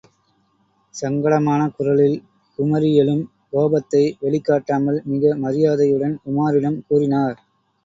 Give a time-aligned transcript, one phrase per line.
[0.95, 2.15] சங்கடமான குரலில்
[2.59, 3.21] குமுறியெழும்
[3.51, 7.39] கோபத்தை வெளிக்காட்டாமல் மிக மரியாதையுடன் உமாரிடம் கூறினார்.